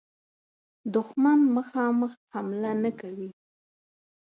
دښمن 0.93 1.39
مخامخ 1.55 2.11
حمله 2.31 2.71
نه 2.83 2.91
کوي. 2.99 3.29